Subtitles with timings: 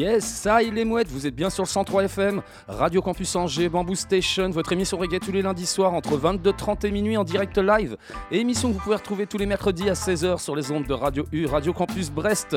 [0.00, 3.68] Yes, ça il est mouette, vous êtes bien sur le 103 FM, Radio Campus Angers,
[3.68, 7.58] Bamboo Station, votre émission reggae tous les lundis soirs entre 22h30 et minuit en direct
[7.58, 7.98] live.
[8.30, 11.26] Émission que vous pouvez retrouver tous les mercredis à 16h sur les ondes de Radio
[11.32, 12.56] U, Radio Campus Brest.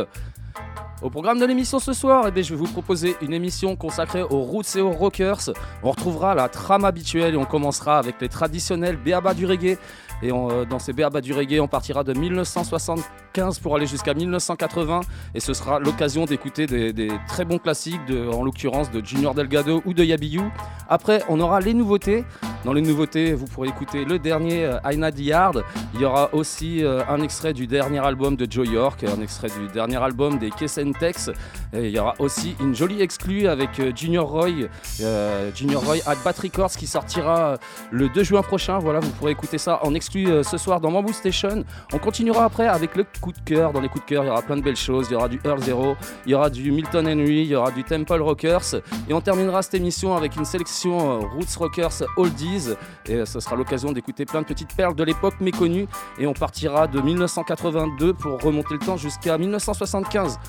[1.02, 4.39] Au programme de l'émission ce soir, eh je vais vous proposer une émission consacrée aux
[4.39, 5.50] roots et aux rockers.
[5.83, 9.78] On retrouvera la trame habituelle et on commencera avec les traditionnels béaba du reggae.
[10.23, 15.02] Et euh, dans ces béaba du reggae, on partira de 1975 pour aller jusqu'à 1980.
[15.35, 17.99] Et ce sera l'occasion d'écouter des, très bons classiques,
[18.31, 20.41] en l'occurrence de Junior Delgado ou de Yabiyu.
[20.88, 22.23] Après, on aura les nouveautés.
[22.63, 25.66] Dans les nouveautés, vous pourrez écouter le dernier euh, Aina Hard.
[25.94, 29.49] Il y aura aussi euh, un extrait du dernier album de Joe York, un extrait
[29.49, 31.31] du dernier album des Kessentex.
[31.73, 34.69] Et il y aura aussi une jolie exclue avec Junior Roy,
[35.55, 37.57] Junior Roy at Bat Records qui sortira
[37.91, 38.79] le 2 juin prochain.
[38.79, 41.64] Voilà, vous pourrez écouter ça en exclu euh, ce soir dans Bamboo Station.
[41.92, 43.73] On continuera après avec le coup de cœur.
[43.73, 45.08] Dans les coups de cœur, il y aura plein de belles choses.
[45.09, 47.72] Il y aura du Earl Zero, il y aura du Milton Henry, il y aura
[47.72, 48.75] du Temple Rockers.
[49.09, 52.69] Et on terminera cette émission avec une sélection euh, Roots Rockers Oldies.
[53.08, 55.88] Et euh, ce sera l'occasion d'écouter plein de petites perles de l'époque méconnues.
[56.19, 60.39] Et on partira de 1982 pour remonter le temps jusqu'à 1975.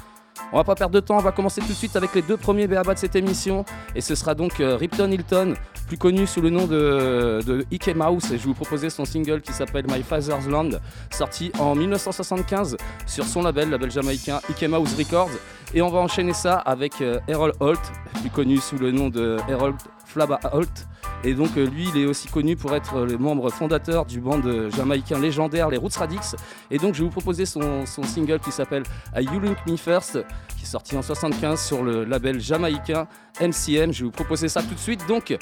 [0.52, 2.36] On va pas perdre de temps, on va commencer tout de suite avec les deux
[2.36, 3.64] premiers BABA de cette émission.
[3.94, 5.54] Et ce sera donc euh, Ripton Hilton,
[5.86, 8.26] plus connu sous le nom de, Ike Mouse.
[8.26, 10.70] Et je vais vous proposer son single qui s'appelle My Father's Land,
[11.10, 12.76] sorti en 1975
[13.06, 15.30] sur son label, label jamaïcain Ike Mouse Records.
[15.72, 17.80] Et on va enchaîner ça avec euh, Errol Holt,
[18.20, 19.74] plus connu sous le nom de Errol
[20.06, 20.86] Flaba Holt.
[21.24, 24.42] Et donc euh, lui, il est aussi connu pour être le membre fondateur du band
[24.44, 26.36] euh, jamaïcain légendaire, les Roots Radix.
[26.70, 28.82] Et donc je vais vous proposer son, single qui s'appelle
[29.14, 30.22] A You Link Me First,
[30.56, 33.06] qui est sorti en 75 sur le label jamaïcain
[33.40, 33.92] MCM.
[33.92, 35.06] Je vais vous proposer ça tout de suite.
[35.08, 35.34] Donc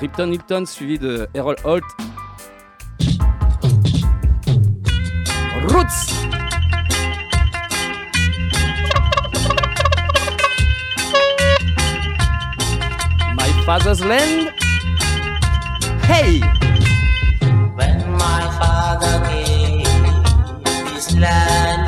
[0.00, 1.84] Ripton Hilton suivi de Errol Holt.
[5.68, 6.12] Roots
[13.36, 14.65] My father's land.
[16.06, 16.38] Hey!
[17.74, 19.18] When my father
[21.16, 21.85] land,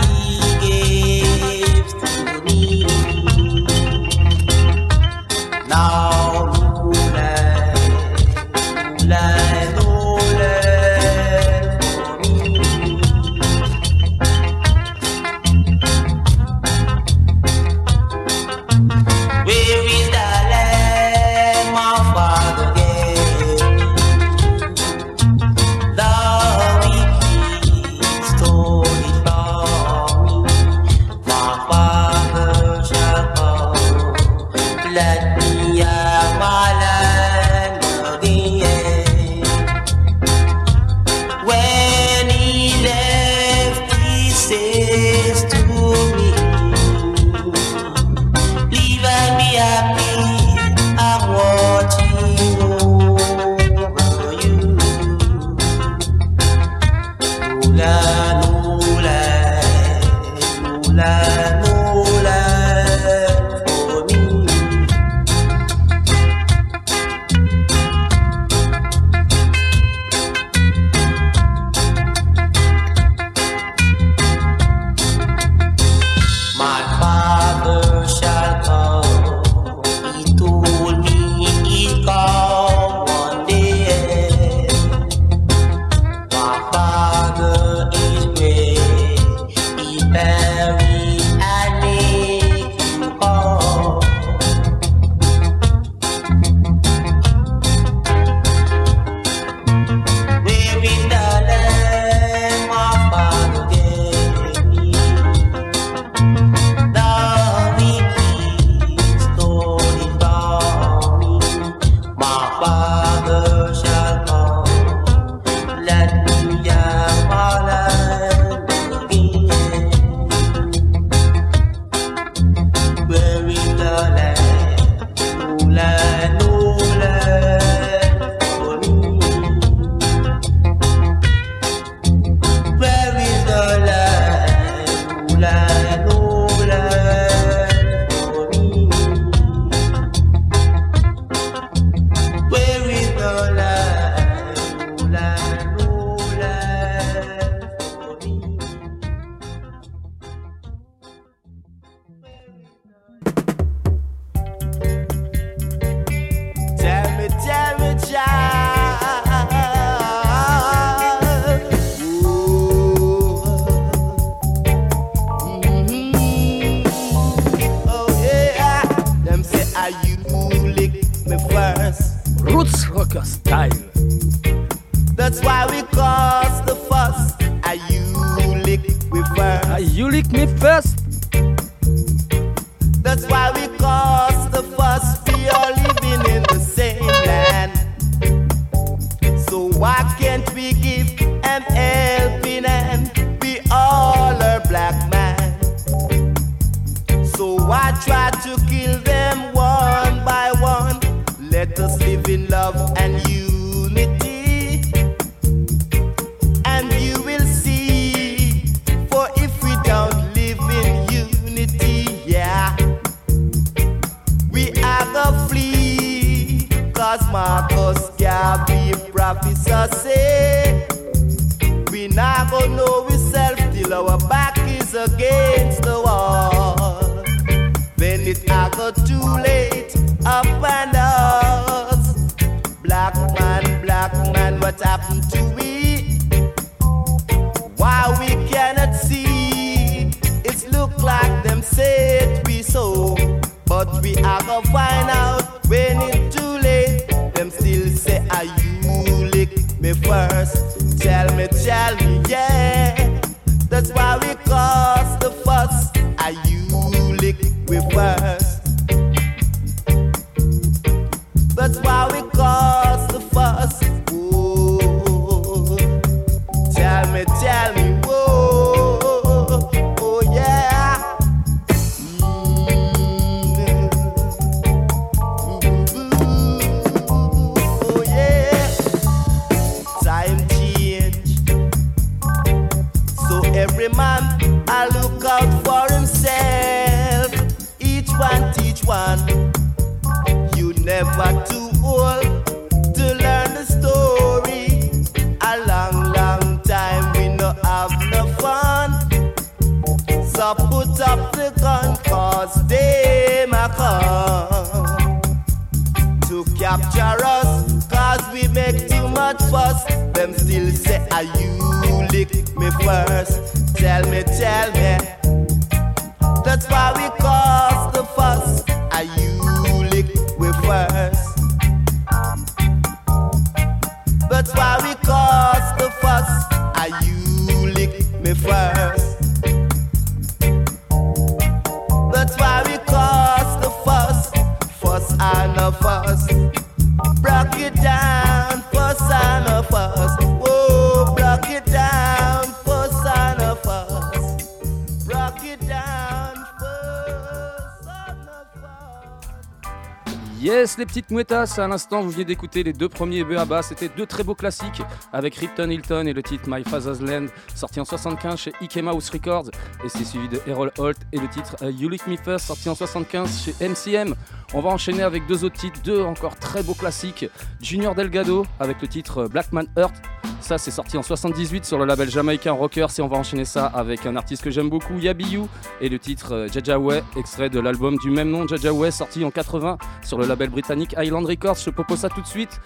[350.78, 351.58] les petites mouettas.
[351.58, 353.62] À l'instant, vous venez d'écouter les deux premiers B.A.B.A.
[353.62, 354.82] C'était deux très beaux classiques
[355.12, 359.10] avec Ripton Hilton et le titre My Father's Land, sorti en 75 chez Ikema House
[359.10, 359.50] Records.
[359.84, 362.68] Et c'est suivi de Errol Holt et le titre euh, You Lick Me First, sorti
[362.68, 364.14] en 75 chez MCM.
[364.54, 367.26] On va enchaîner avec deux autres titres, deux encore très beaux classiques.
[367.68, 369.94] Junior Delgado avec le titre Black Man Hurt.
[370.40, 373.66] Ça, c'est sorti en 78 sur le label jamaïcain Rockers et on va enchaîner ça
[373.66, 375.42] avec un artiste que j'aime beaucoup, Yabiyu,
[375.82, 379.76] et le titre euh, Jajaway, extrait de l'album du même nom, Jajaway, sorti en 80
[380.02, 381.58] sur le label britannique Island Records.
[381.62, 382.58] Je propose ça tout de suite.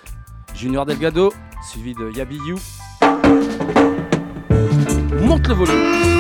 [0.55, 1.33] Junior Delgado,
[1.69, 2.55] suivi de Yabiyu.
[5.21, 6.13] Monte le volume.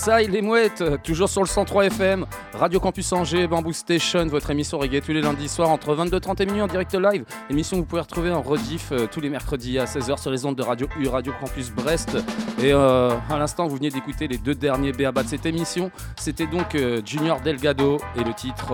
[0.00, 4.78] Ça, les mouettes, toujours sur le 103 FM, Radio Campus Angers, Bamboo Station, votre émission
[4.78, 7.26] reggae tous les lundis soirs entre 22h30 et minuit en direct live.
[7.50, 10.46] Émission que vous pouvez retrouver en rediff euh, tous les mercredis à 16h sur les
[10.46, 12.16] ondes de Radio U, Radio Campus Brest.
[12.62, 15.90] Et euh, à l'instant, vous venez d'écouter les deux derniers BABA de cette émission.
[16.16, 18.72] C'était donc euh, Junior Delgado et le titre.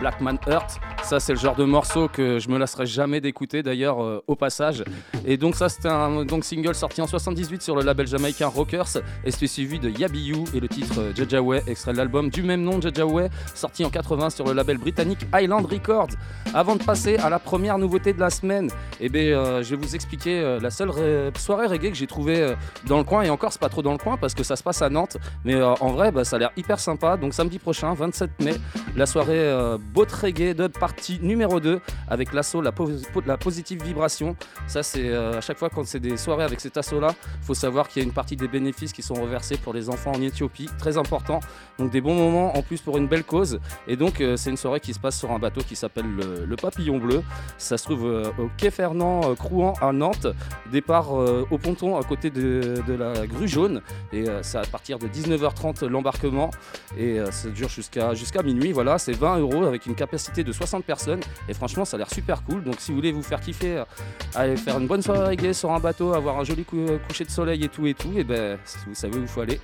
[0.00, 4.02] Blackman Hurt, ça c'est le genre de morceau que je me lasserai jamais d'écouter d'ailleurs
[4.02, 4.82] euh, au passage.
[5.26, 8.96] Et donc ça c'était un donc, single sorti en 78 sur le label jamaïcain Rockers
[9.24, 12.62] et c'était suivi de Yabiyu et le titre euh, Jajaway, extrait de l'album du même
[12.62, 16.08] nom Jajaway, sorti en 80 sur le label britannique Island Records.
[16.54, 19.76] Avant de passer à la première nouveauté de la semaine, eh ben, euh, je vais
[19.86, 22.54] vous expliquer la seule ré- soirée reggae que j'ai trouvée
[22.86, 24.62] dans le coin et encore c'est pas trop dans le coin parce que ça se
[24.62, 27.16] passe à Nantes, mais en vrai bah, ça a l'air hyper sympa.
[27.16, 28.54] Donc samedi prochain, 27 mai,
[28.96, 29.50] la soirée
[29.92, 34.36] Bot Reggae de partie numéro 2 avec l'assaut la, pos- po- la positive vibration.
[34.66, 37.88] Ça, c'est euh, à chaque fois quand c'est des soirées avec cet assaut-là, faut savoir
[37.88, 40.68] qu'il y a une partie des bénéfices qui sont reversés pour les enfants en Éthiopie,
[40.78, 41.40] très important.
[41.78, 43.60] Donc des bons moments en plus pour une belle cause.
[43.88, 46.06] Et donc euh, c'est une soirée qui se passe sur un bateau qui s'appelle
[46.46, 47.22] le, Papillon Bleu.
[47.58, 50.26] Ça se trouve euh, au quai Fernand Crouan à Nantes.
[50.70, 53.80] Départ au ponton à côté de, de la grue jaune.
[54.12, 56.50] Et c'est à partir de 19h30 l'embarquement.
[56.98, 58.72] Et ça dure jusqu'à jusqu'à minuit.
[58.72, 61.20] Voilà, c'est 20 euros avec une capacité de 60 personnes.
[61.48, 62.62] Et franchement, ça a l'air super cool.
[62.62, 63.84] Donc si vous voulez vous faire kiffer, euh,
[64.34, 67.30] aller faire une bonne soirée reggae sur un bateau, avoir un joli cou- coucher de
[67.30, 69.58] soleil et tout et tout, et ben vous savez où il faut aller.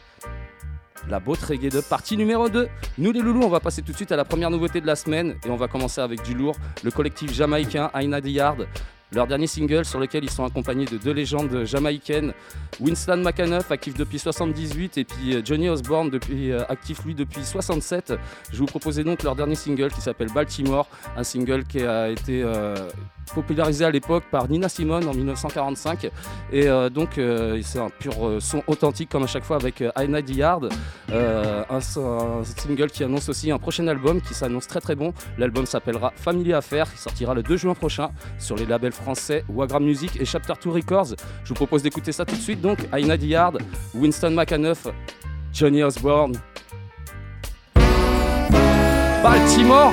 [1.08, 2.68] La botte reggae de partie numéro 2.
[2.98, 4.96] Nous les loulous, on va passer tout de suite à la première nouveauté de la
[4.96, 6.56] semaine et on va commencer avec du lourd.
[6.82, 8.66] Le collectif jamaïcain Aina Yard.
[9.12, 12.34] Leur dernier single sur lequel ils sont accompagnés de deux légendes jamaïcaines,
[12.80, 18.14] Winston McAnuff, actif depuis 78, et puis euh, Johnny Osborne, euh, actif lui depuis 67.
[18.52, 22.42] Je vous proposais donc leur dernier single qui s'appelle Baltimore, un single qui a été
[22.42, 22.74] euh,
[23.34, 26.10] popularisé à l'époque par Nina Simone en 1945.
[26.52, 29.82] Et euh, donc euh, c'est un pur euh, son authentique comme à chaque fois avec
[29.96, 30.68] Aina Yard,
[31.12, 35.12] euh, un, un single qui annonce aussi un prochain album qui s'annonce très très bon.
[35.38, 39.84] L'album s'appellera Family Affair, qui sortira le 2 juin prochain sur les labels français Wagram
[39.84, 41.14] Music et Chapter 2 Records.
[41.44, 43.58] Je vous propose d'écouter ça tout de suite donc Aina Yard,
[43.94, 44.86] Winston McAnuff,
[45.52, 46.34] Johnny Osborne.
[49.22, 49.92] Baltimore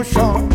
[0.00, 0.51] for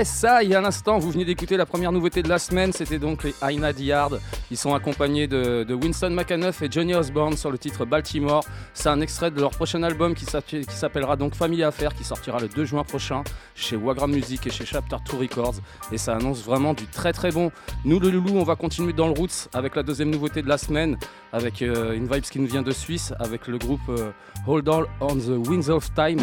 [0.00, 3.22] Yes, a un instant, vous venez d'écouter la première nouveauté de la semaine, c'était donc
[3.22, 4.18] les Aina Yard.
[4.50, 8.42] Ils sont accompagnés de, Winston McAnuff et Johnny Osborne sur le titre Baltimore.
[8.72, 12.48] C'est un extrait de leur prochain album qui s'appellera donc Family Affair, qui sortira le
[12.48, 15.56] 2 juin prochain chez Wagram Music et chez Chapter 2 Records.
[15.92, 17.52] Et ça annonce vraiment du très très bon.
[17.84, 20.56] Nous, le loulou, on va continuer dans le Roots avec la deuxième nouveauté de la
[20.56, 20.96] semaine,
[21.30, 24.12] avec euh, une vibe qui nous vient de Suisse, avec le groupe euh,
[24.46, 26.20] Hold On on the Winds of Time.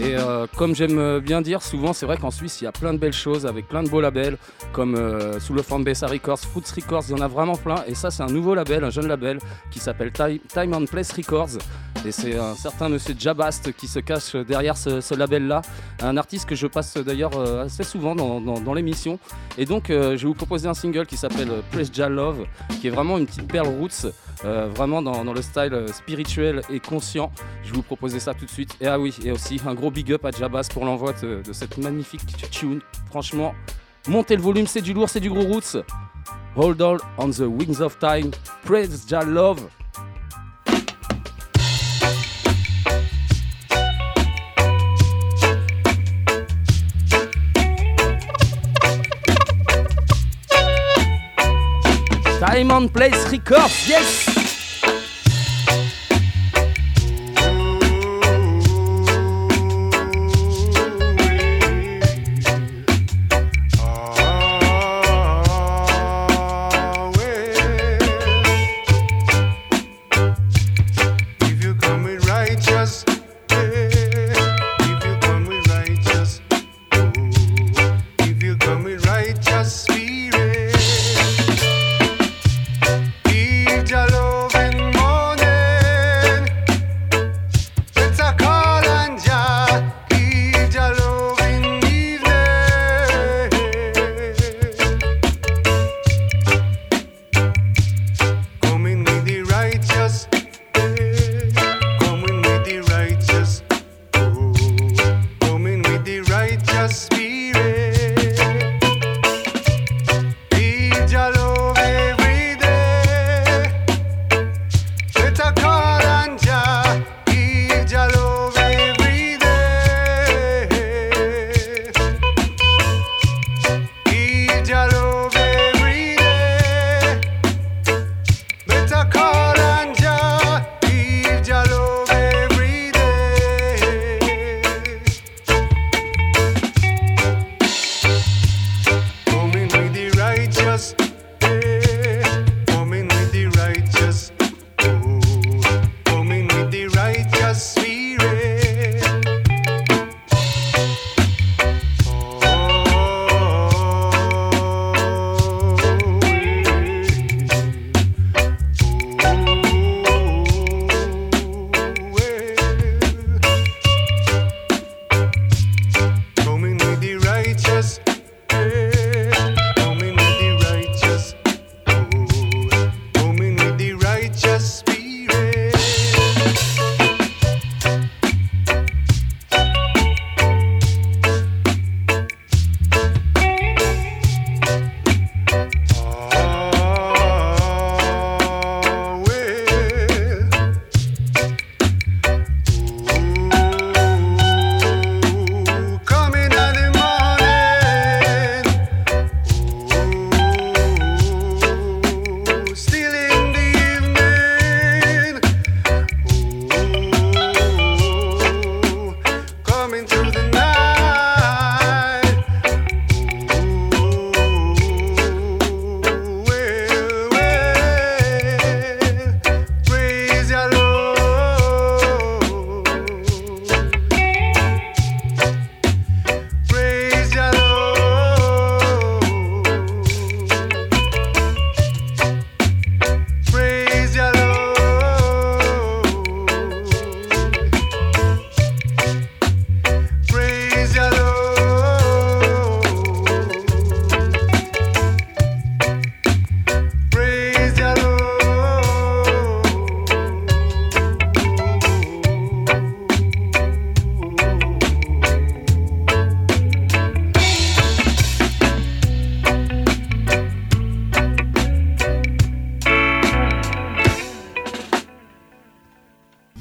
[0.00, 2.92] Et euh, comme j'aime bien dire, souvent c'est vrai qu'en Suisse il y a plein
[2.92, 4.36] de belles choses avec plein de beaux labels
[4.72, 7.82] comme euh, sous le Fanbase Records, Fruits Records, il y en a vraiment plein.
[7.88, 9.40] Et ça c'est un nouveau label, un jeune label
[9.72, 11.58] qui s'appelle Time and Place Records.
[12.06, 15.62] Et c'est un certain monsieur Jabast qui se cache derrière ce, label-là.
[16.00, 19.18] Un artiste que je passe d'ailleurs euh, assez souvent dans, l'émission.
[19.56, 22.44] Et donc je vais vous proposer un single qui s'appelle Press Ja Love,
[22.80, 24.06] qui est vraiment une petite perle roots.
[24.44, 27.32] Vraiment dans, le style spirituel et conscient.
[27.64, 28.76] Je vais vous proposer ça tout de suite.
[28.80, 31.78] Et ah oui, et aussi un gros big up à Jabas pour l'envoi de, cette
[31.78, 32.80] magnifique tune.
[33.06, 33.54] Franchement,
[34.06, 35.76] montez le volume, c'est du lourd, c'est du gros roots.
[36.56, 38.30] Hold on on the wings of time.
[38.64, 39.68] Praise Jah love.
[52.40, 54.47] Time and Place Records, yes!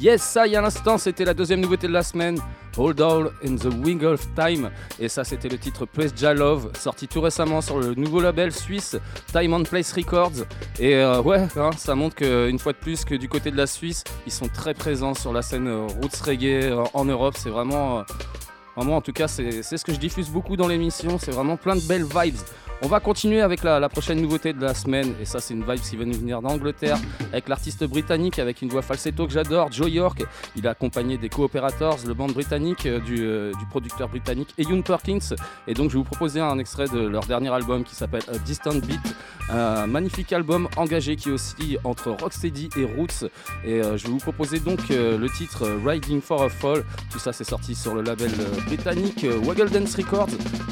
[0.08, 2.40] Yes, y a l'instant, c'était la deuxième nouveauté de la semaine.
[2.78, 4.72] Hold All in the Wing of Time.
[5.02, 8.54] Et ça, c'était le titre Praise Ja Love, sorti tout récemment sur le nouveau label
[8.54, 8.96] suisse
[9.34, 10.46] Time and Place Records.
[10.80, 13.68] Et euh, ouais, hein, ça montre qu'une fois de plus que du côté de la
[13.68, 17.36] Suisse, ils sont très présents sur la scène euh, roots reggae euh, en Europe.
[17.38, 18.06] C'est vraiment,
[18.78, 21.18] vraiment, en tout cas, c'est ce que je diffuse beaucoup dans l'émission.
[21.20, 22.40] C'est vraiment plein de belles vibes.
[22.84, 25.82] On va continuer avec la, prochaine nouveauté de la semaine, et ça c'est une vibe
[25.82, 27.00] qui va nous venir d'Angleterre,
[27.32, 30.24] avec l'artiste britannique avec une voix falsetto que j'adore, Joe York.
[30.56, 35.36] Il a accompagné des co-operators, le band britannique euh, euh, du, producteur britannique Ian Perkins.
[35.68, 38.76] Et donc je vais vous proposer un extrait de leur dernier album qui s'appelle Distant
[38.76, 39.16] Beat,
[39.50, 43.28] un magnifique album engagé qui aussi entre rocksteady et roots.
[43.66, 46.84] Et euh, je vais vous proposer donc le titre Riding for a Fall.
[47.12, 48.32] Tout ça c'est sorti sur le label
[48.68, 50.30] britannique Waggle Dance Records.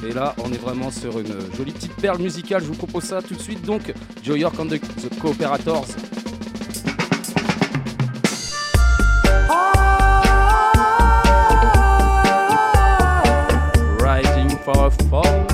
[0.08, 2.62] Et là on est vraiment sur une jolie petite perle musicale.
[2.62, 3.64] Je vous propose ça tout de suite.
[3.64, 5.96] Donc, Joe York and the, the Cooperators.
[14.66, 15.45] For a fall.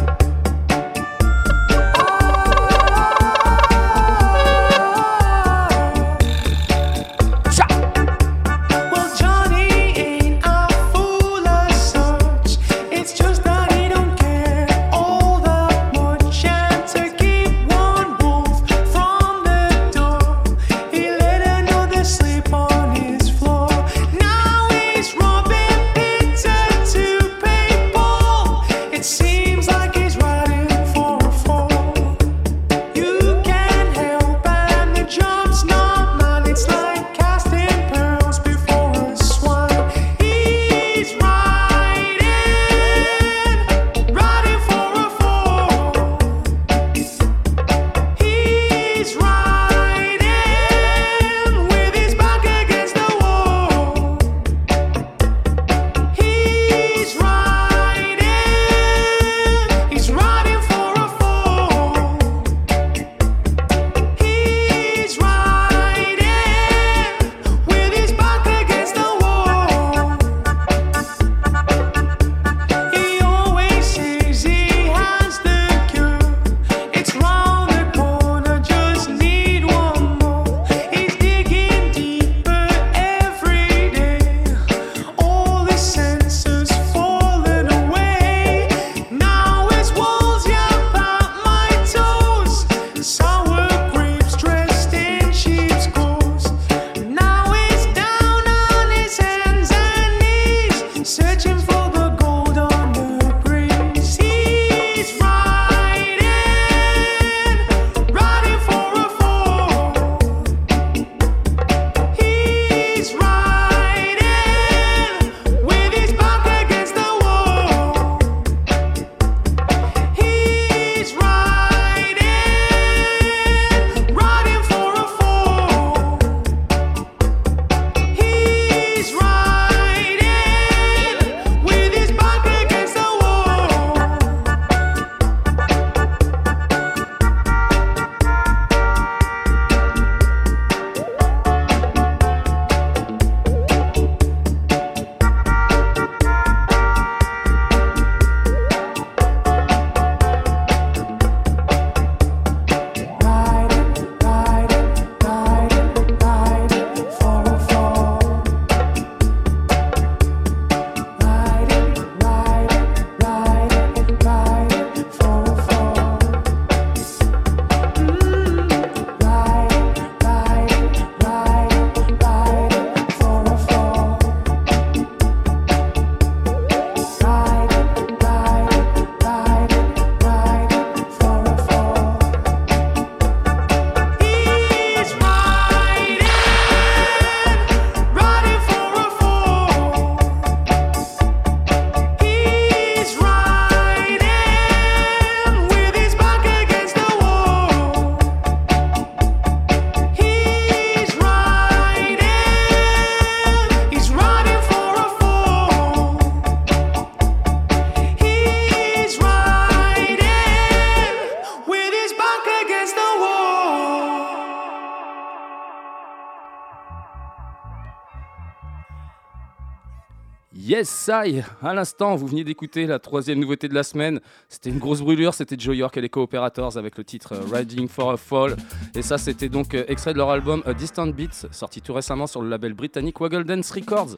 [221.09, 224.19] I À l'instant, vous venez d'écouter la troisième nouveauté de la semaine.
[224.49, 227.87] C'était une grosse brûlure, c'était Joe York et les Co-Operators avec le titre euh, Riding
[227.87, 228.55] for a Fall.
[228.93, 232.27] Et ça, c'était donc euh, extrait de leur album A Distant Beats, sorti tout récemment
[232.27, 234.17] sur le label britannique Waggle Dance Records.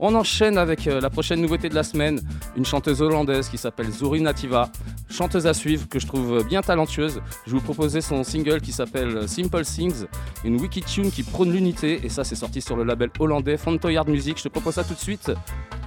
[0.00, 2.20] On enchaîne avec euh, la prochaine nouveauté de la semaine,
[2.56, 4.70] une chanteuse hollandaise qui s'appelle Zuri Nativa,
[5.08, 7.20] chanteuse à suivre que je trouve bien talentueuse.
[7.46, 10.06] Je vous proposais son single qui s'appelle Simple Things,
[10.44, 14.08] une wiki tune qui prône l'unité et ça c'est sorti sur le label hollandais Fontoyard
[14.08, 14.38] Music.
[14.38, 15.32] Je te propose ça tout de suite.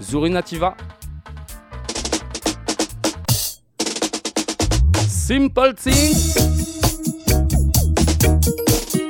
[0.02, 0.76] Zuri Nativa.
[5.08, 6.36] Simple Things.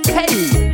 [0.07, 0.70] Hey!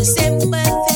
[0.00, 0.89] The simple things.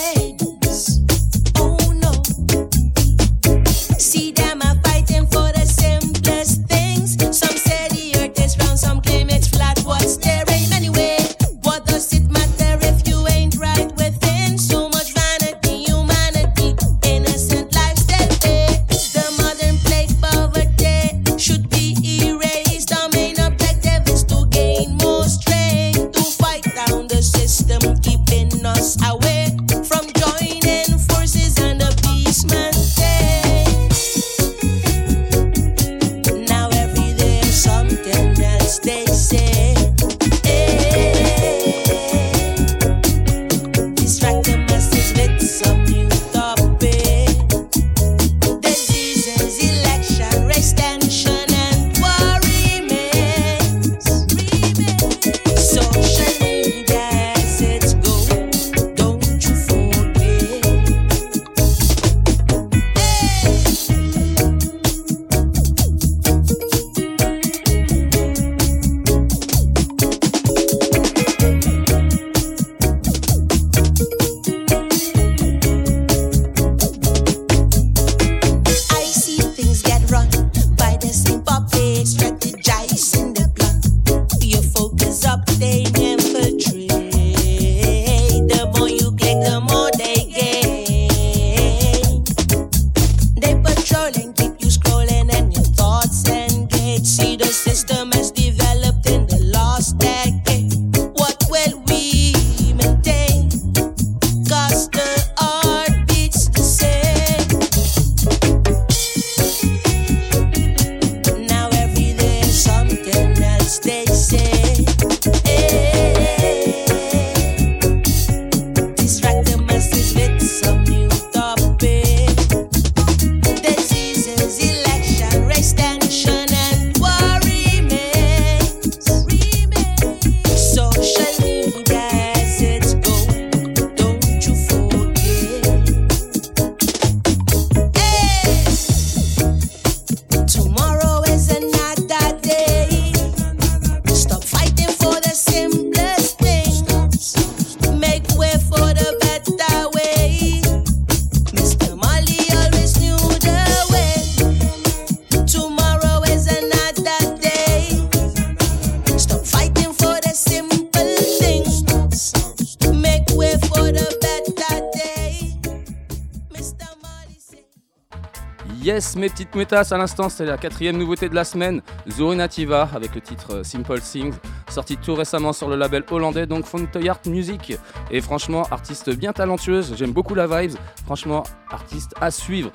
[169.25, 173.15] Mes petites métas, à l'instant, c'est la quatrième nouveauté de la semaine, Zuri Nativa, avec
[173.15, 174.35] le titre euh, Simple Things,
[174.69, 177.75] sorti tout récemment sur le label hollandais, donc Fontoyart Music.
[178.11, 182.71] Et franchement, artiste bien talentueuse, j'aime beaucoup la vibes, franchement, artiste à suivre.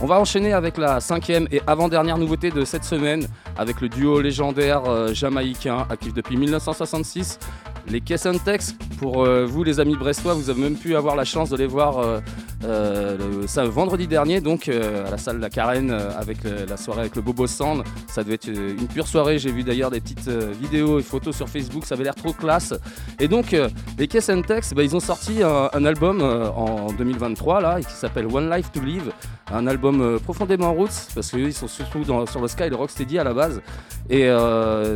[0.00, 4.20] On va enchaîner avec la cinquième et avant-dernière nouveauté de cette semaine, avec le duo
[4.20, 7.38] légendaire euh, jamaïcain, actif depuis 1966,
[7.86, 8.74] les Kessentex.
[8.98, 11.68] Pour euh, vous, les amis brestois, vous avez même pu avoir la chance de les
[11.68, 12.20] voir
[12.66, 17.00] euh, ça, vendredi dernier, donc euh, à la salle La Carène, euh, avec la soirée
[17.00, 17.84] avec le Bobo Sand.
[18.08, 19.38] Ça devait être euh, une pure soirée.
[19.38, 22.74] J'ai vu d'ailleurs des petites vidéos et photos sur Facebook, ça avait l'air trop classe.
[23.20, 23.54] Et donc,
[23.98, 28.72] les Kessentex, bah, ils ont sorti un, album en 2023 là, qui s'appelle One Life
[28.72, 29.12] to Live
[29.52, 33.24] un album profondément roots parce qu'ils sont surtout dans- sur le Sky le Rocksteady à
[33.24, 33.62] la base.
[34.10, 34.28] Et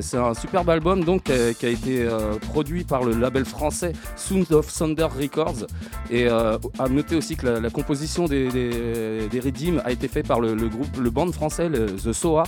[0.00, 1.24] c'est un superbe album donc
[1.58, 2.08] qui a été
[2.50, 5.66] produit par le label français Sound of Thunder Records.
[6.10, 9.28] Et à noter aussi que la, la composition des, des,
[9.84, 12.44] a été faite par le, groupe, le band français, The Soa.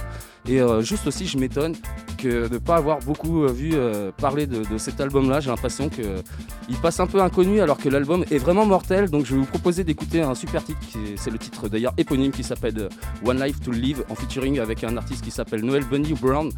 [0.49, 1.77] Et euh, juste aussi, je m'étonne
[2.23, 5.41] de ne pas avoir beaucoup euh, vu euh, parler de, cet album-là.
[5.41, 9.11] J'ai l'impression qu'il passe un peu inconnu alors que l'album est vraiment mortel.
[9.11, 10.81] Donc je vais vous proposer d'écouter un super titre,
[11.17, 12.89] c'est le titre d'ailleurs éponyme qui s'appelle
[13.25, 16.51] One Life to Live en featuring avec un artiste qui s'appelle Noel Bunny Brown.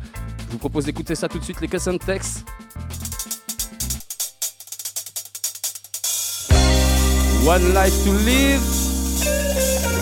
[0.46, 2.44] Je vous propose d'écouter ça tout de suite, les Cassandre Tex.
[7.44, 9.93] One Life to Live.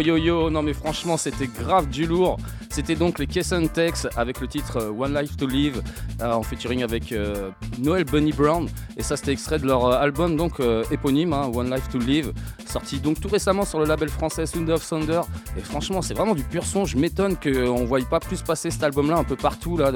[0.00, 2.38] Yo yo non mais franchement c'était grave du lourd.
[2.70, 5.82] C'était donc les Kesson Tex avec le titre euh, One Life to Live
[6.20, 10.36] euh, en featuring avec euh, Noel Bunny Brown et ça c'était extrait de leur album
[10.36, 10.60] donc
[10.92, 12.32] éponyme hein, One Life to Live
[12.64, 15.22] sorti donc tout récemment sur le label français Sound of Thunder
[15.56, 16.84] et franchement c'est vraiment du pur son.
[16.84, 19.90] Je m'étonne qu'on ne voie pas plus passer cet album là un peu partout là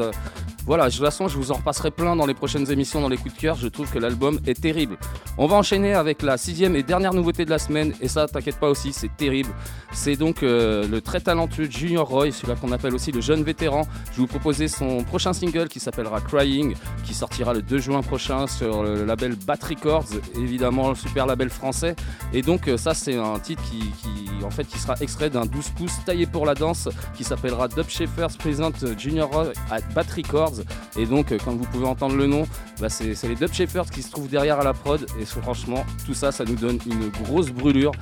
[0.66, 3.18] Voilà, de toute façon, je vous en repasserai plein dans les prochaines émissions, dans les
[3.18, 3.56] coups de cœur.
[3.56, 4.96] Je trouve que l'album est terrible.
[5.36, 8.58] On va enchaîner avec la sixième et dernière nouveauté de la semaine, et ça, t'inquiète
[8.58, 9.50] pas aussi, c'est terrible.
[9.94, 13.82] C'est donc euh, le très talentueux Junior Roy, celui-là qu'on appelle aussi le jeune vétéran.
[14.10, 16.74] Je vais vous proposer son prochain single qui s'appellera Crying,
[17.04, 21.48] qui sortira le 2 juin prochain sur le label Bat Records, évidemment le super label
[21.48, 21.94] français.
[22.32, 24.08] Et donc euh, ça, c'est un titre qui, qui,
[24.44, 27.88] en fait, qui sera extrait d'un 12 pouces taillé pour la danse, qui s'appellera Dub
[27.88, 30.60] Shepherds Present Junior Roy at Bat Records.
[30.96, 32.46] Et donc, euh, comme vous pouvez entendre le nom,
[32.80, 35.06] bah, c'est les Dub Shepherds qui se trouvent derrière à la prod.
[35.20, 37.92] Et franchement, tout ça, ça nous donne une grosse brûlure.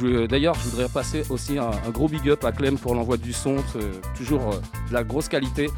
[0.00, 3.32] Je- D'ailleurs, je voudrais passer aussi un, gros big up à Clem pour l'envoi du
[3.32, 5.68] son, euh, toujours euh, de la grosse qualité.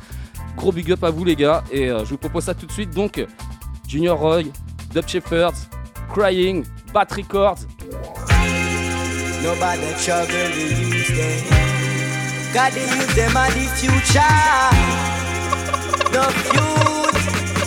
[0.57, 2.73] Gros big up à vous les gars, et euh, je vous propose ça tout de
[2.73, 2.91] suite.
[2.91, 3.25] Donc,
[3.89, 4.43] Junior Roy,
[4.93, 5.55] Dub Shepherds,
[6.13, 7.59] Crying, Bat Records.
[9.43, 11.43] Nobody trouble the youth them.
[12.55, 14.39] God the youth them are the future.
[16.13, 16.23] No
[16.55, 17.23] youth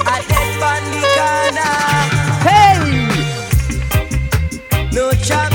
[0.08, 1.76] are dead on the corner.
[2.48, 2.80] Hey!
[4.94, 5.55] No trouble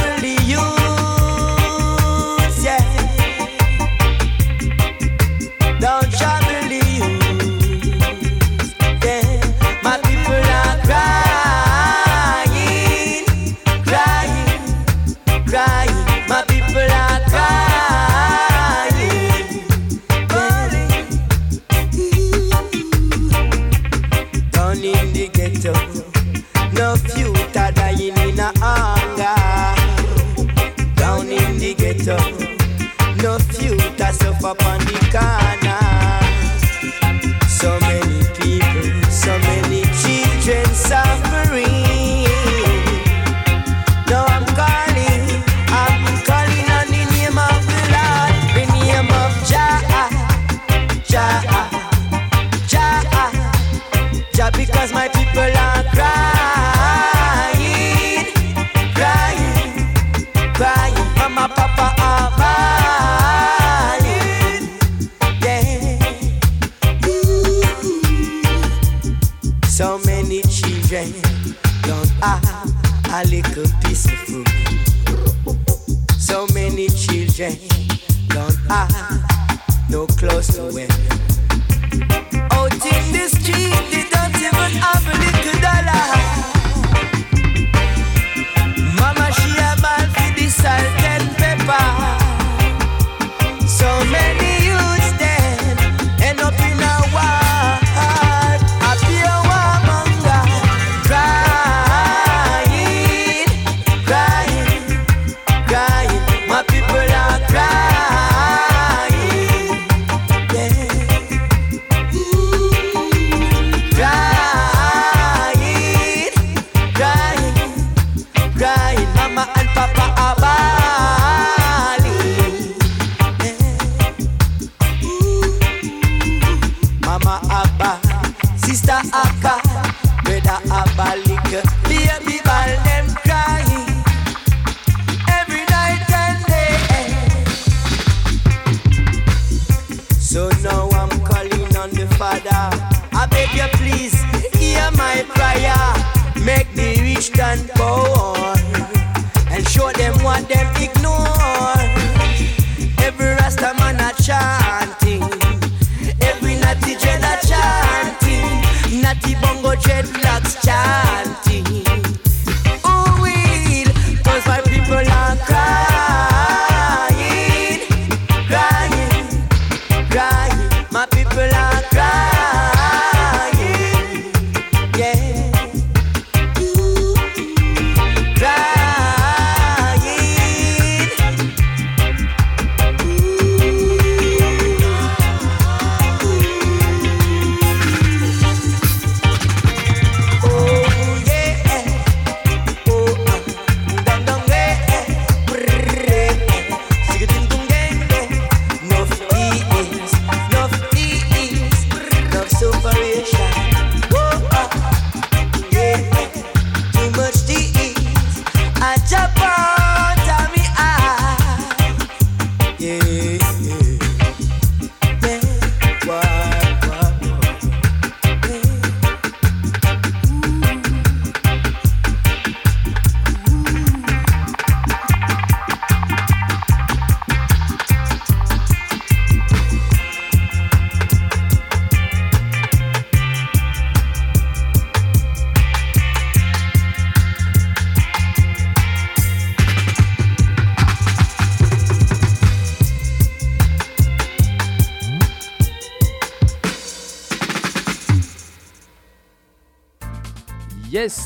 [159.10, 160.29] natty bongo dreadlocks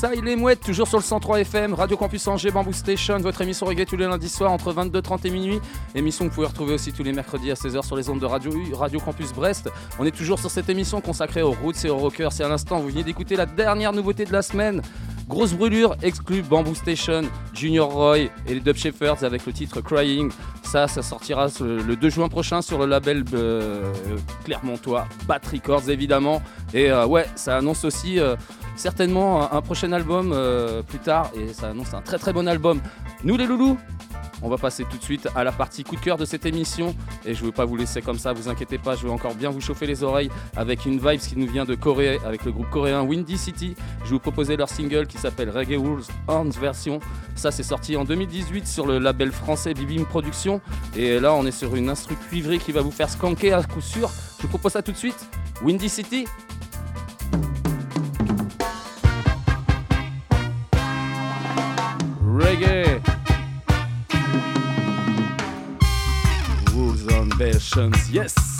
[0.05, 3.41] ça il est mouette, toujours sur le 103 FM, Radio Campus Angers, Bamboo Station, votre
[3.41, 5.59] émission reggae tous les lundis soirs entre 22h30 et minuit.
[5.95, 8.25] Émission que vous pouvez retrouver aussi tous les mercredis à 16h sur les ondes de
[8.27, 9.71] Radio Radio Campus Brest.
[9.97, 12.31] On est toujours sur cette émission consacrée aux roots et aux rockers.
[12.33, 14.83] C'est à l'instant, vous venez d'écouter la dernière nouveauté de la semaine.
[15.27, 20.29] Grosse brûlure, exclue Bamboo Station, Junior Roy et les Dub Shepherds avec le titre Crying.
[20.61, 23.91] Ça, ça sortira le 2 juin prochain sur le label euh,
[24.43, 26.43] Clermontois, Bat Records évidemment.
[26.75, 28.35] Et euh, ouais, ça annonce aussi euh,
[28.75, 32.81] certainement un, prochain album euh, plus tard et ça annonce un très très bon album.
[33.23, 33.77] Nous les loulous,
[34.41, 36.95] on va passer tout de suite à la partie coup de cœur de cette émission
[37.25, 39.33] et je ne veux pas vous laisser comme ça, vous inquiétez pas, je vais encore
[39.33, 42.51] bien vous chauffer les oreilles avec une vibe qui nous vient de Corée avec le
[42.51, 43.75] groupe coréen Windy City.
[43.99, 46.99] Je vais vous proposer leur single qui s'appelle Reggae Rules Horns version.
[47.35, 50.61] Ça c'est sorti en 2018 sur le label français Bibim Productions
[50.95, 53.81] et là on est sur une instru cuivrée qui va vous faire skanker à coup
[53.81, 54.11] sûr.
[54.37, 55.27] Je vous propose ça tout de suite.
[55.63, 56.25] Windy City,
[62.35, 63.01] reggae.
[66.73, 68.54] Rules and versions, yes.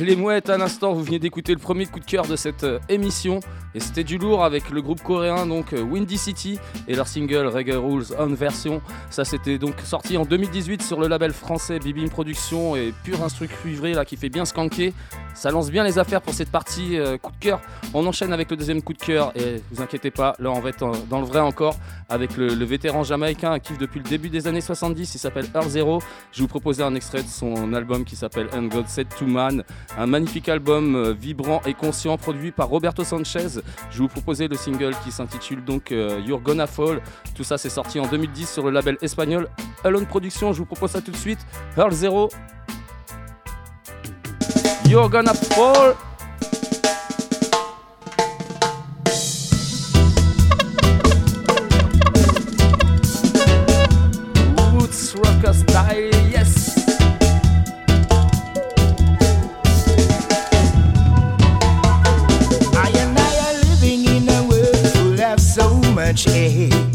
[0.00, 0.92] Les mouettes à l'instant.
[0.92, 3.38] Vous venez d'écouter le premier coup de cœur de cette euh, émission.
[3.76, 7.46] Et c'était du lourd avec le groupe coréen, donc euh, Windy City, et leur single
[7.46, 8.80] Reggae Rules on version.
[9.10, 13.48] Ça, c'était donc sorti en 2018 sur le label français Bibim Productions et pur instru
[13.48, 14.92] cuivré là qui fait bien skanker.
[15.34, 17.60] Ça lance bien les affaires pour cette partie euh, coup de cœur.
[17.92, 20.70] On enchaîne avec le deuxième coup de cœur et vous inquiétez pas, là on va
[20.70, 21.76] être dans le vrai encore
[22.08, 25.14] avec le, vétéran jamaïcain kiffe depuis le début des années 70.
[25.14, 26.02] Il s'appelle Earl Zero.
[26.32, 30.06] Je vous proposer un extrait de son album qui s'appelle And God Said to Un
[30.06, 33.60] magnifique album euh, vibrant et conscient produit par Roberto Sanchez.
[33.90, 37.00] Je vais vous proposer le single qui s'intitule donc euh, You're Gonna Fall.
[37.34, 39.48] Tout ça c'est sorti en 2010 sur le label espagnol
[39.84, 40.52] Alone Productions.
[40.52, 41.40] Je vous propose ça tout de suite.
[41.76, 42.30] Earl Zero.
[44.88, 45.94] You're Gonna Fall.
[55.16, 56.75] Rocker style, yes.
[66.24, 66.85] much.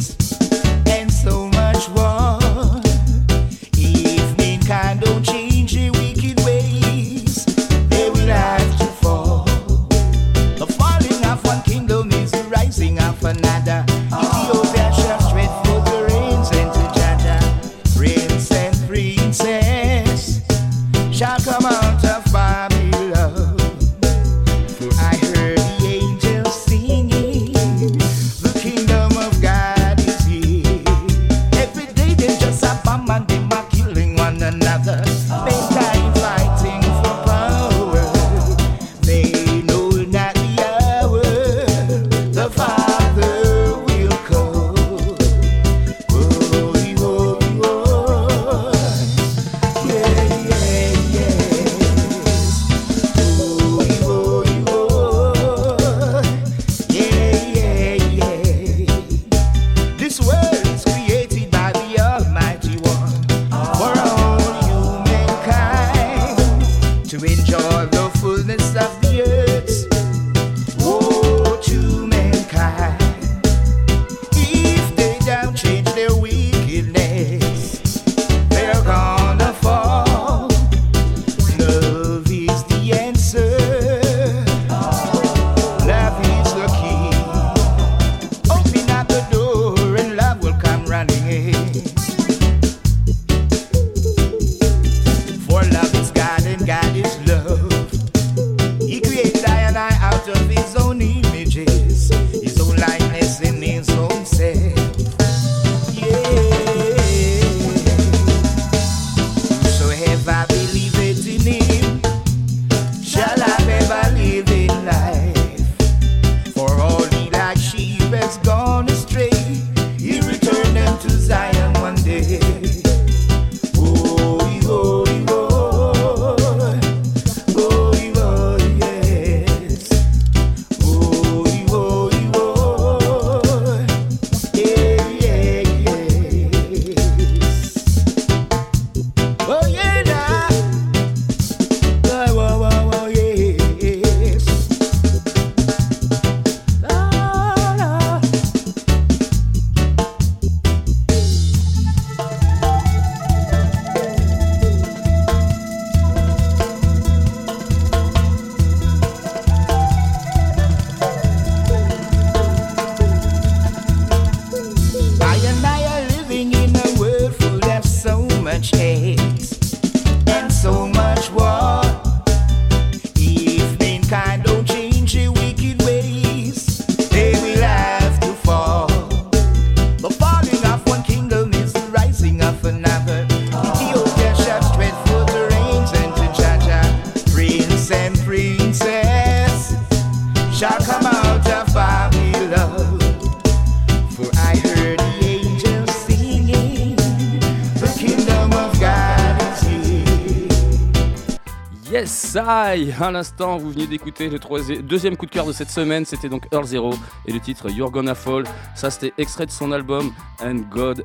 [202.35, 204.39] I À l'instant, vous venez d'écouter le
[204.81, 206.05] deuxième coup de cœur de cette semaine.
[206.05, 206.93] C'était donc Earl Zero
[207.25, 208.43] et le titre You're Gonna Fall.
[208.75, 211.03] Ça, c'était extrait de son album And God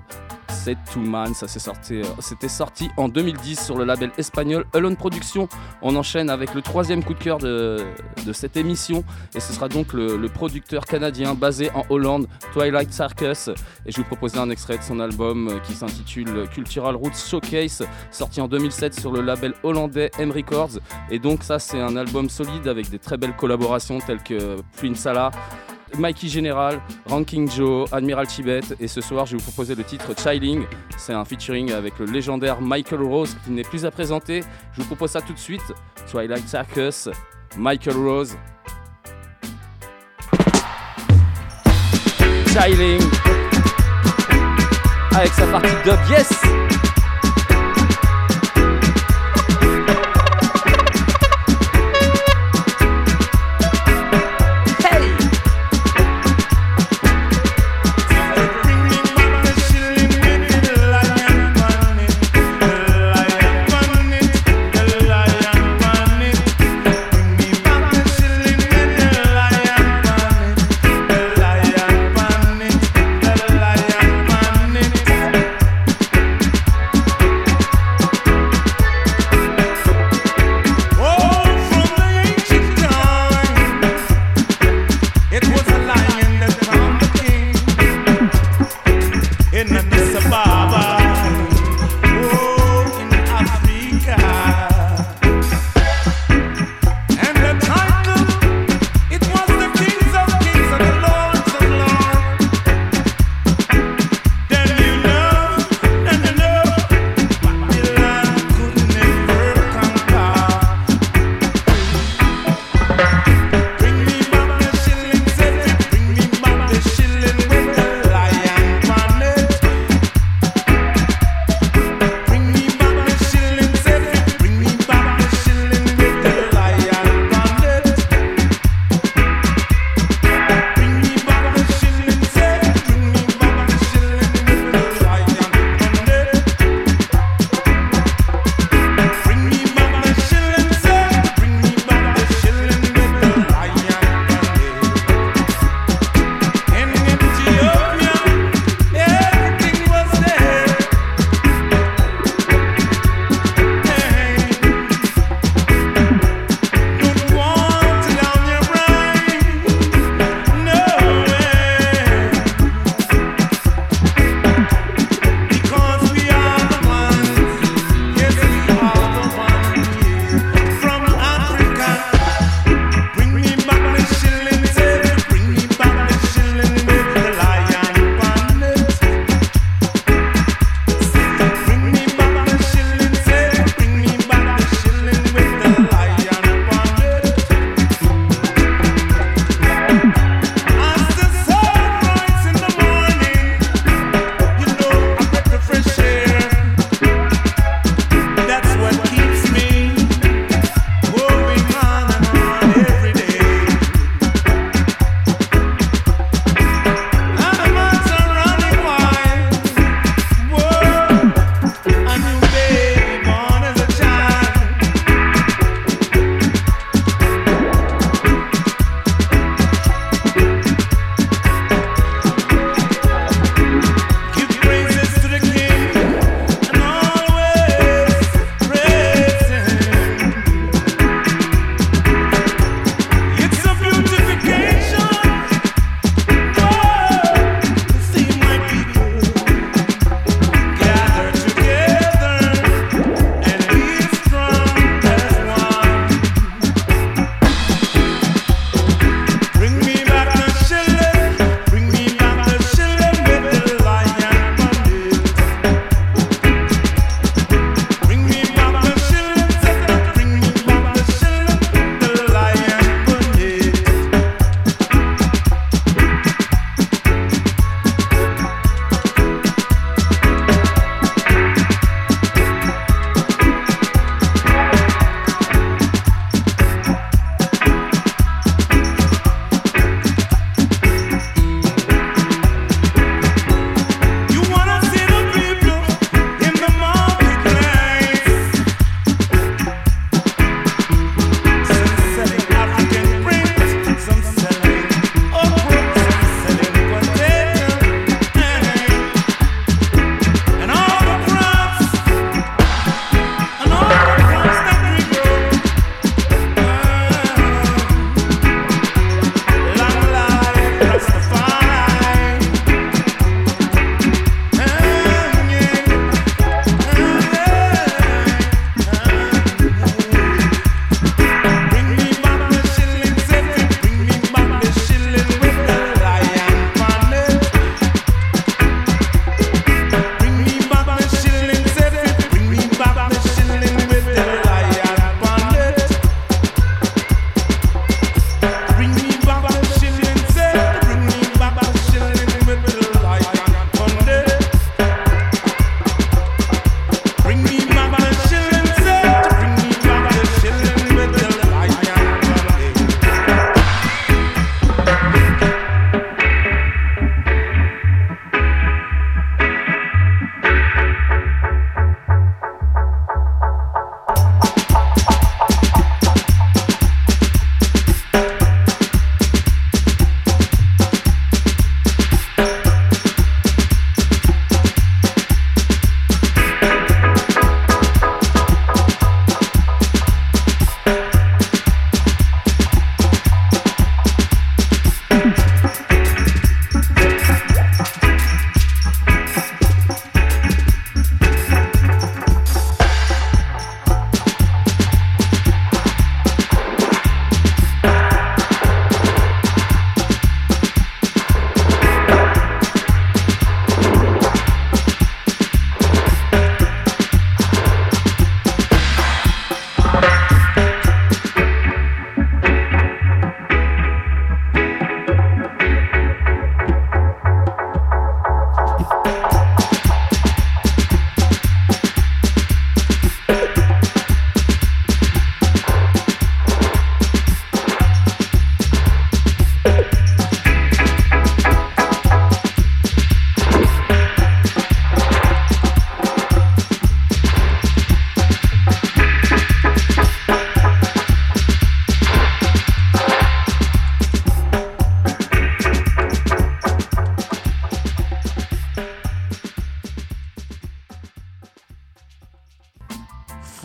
[0.67, 1.33] Said to Man.
[1.33, 5.49] Ça, c'est sorti, euh, c'était sorti en 2010 sur le label espagnol Alone Productions.
[5.81, 7.85] On enchaîne avec le troisième coup de cœur de,
[8.33, 9.05] cette émission.
[9.37, 13.49] Et ce sera donc le, producteur canadien basé en Hollande, Twilight Circus.
[13.87, 17.87] Et je vous proposer un extrait de son album euh, qui s'intitule Cultural Roots Showcase,
[18.11, 20.81] sorti en 2007 sur le label hollandais M Records.
[21.13, 24.99] Et donc ça c'est un album solide avec des très belles collaborations telles que Prince
[24.99, 25.31] Salah,
[25.99, 28.61] Mikey General, Ranking Joe, Admiral Tibet.
[28.81, 30.65] Et ce soir je vais vous proposer le titre Chilling.
[30.97, 34.43] C'est un featuring avec le légendaire Michael Rose qui n'est plus à présenter.
[34.73, 35.73] Je vous propose ça tout de suite.
[36.11, 37.09] Twilight Circus,
[37.57, 38.37] Michael Rose.
[42.49, 43.03] Chilling
[45.17, 46.66] avec sa partie dub, yes!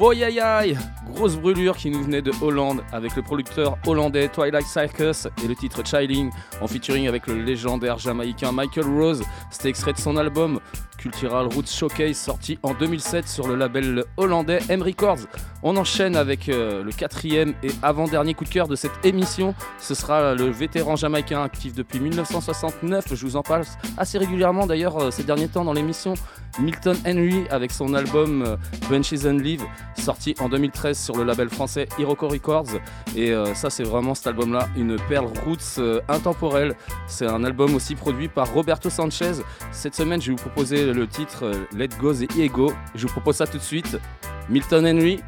[0.01, 0.75] Voyayaï,
[1.13, 5.55] grosse brûlure qui nous venait de Hollande avec le producteur hollandais Twilight Circus et le
[5.55, 9.21] titre Chilling en featuring avec le légendaire jamaïcain Michael Rose.
[9.51, 10.59] C'était extrait de son album
[10.97, 15.27] Cultural Roots Showcase sorti en 2007 sur le label hollandais M Records.
[15.61, 19.53] On enchaîne avec euh, le quatrième et avant-dernier coup de cœur de cette émission.
[19.79, 23.13] Ce sera le vétéran jamaïcain actif depuis 1969.
[23.13, 23.65] Je vous en parle
[23.97, 26.15] assez régulièrement d'ailleurs euh, ces derniers temps dans l'émission.
[26.59, 28.57] Milton Henry avec son album euh,
[28.89, 29.63] Bunches and Live
[29.97, 32.79] sorti en 2013 sur le label français Hiroko Records.
[33.15, 36.75] Et euh, ça c'est vraiment cet album-là une perle roots euh, intemporelle.
[37.07, 39.33] C'est un album aussi produit par Roberto Sanchez.
[39.71, 42.73] Cette semaine je vais vous proposer le titre Let Go the Ego.
[42.95, 43.97] Je vous propose ça tout de suite.
[44.49, 45.19] Milton Henry,